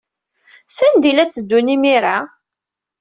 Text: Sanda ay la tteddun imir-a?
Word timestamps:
Sanda 0.75 1.05
ay 1.09 1.13
la 1.15 1.25
tteddun 1.27 1.73
imir-a? 1.75 2.17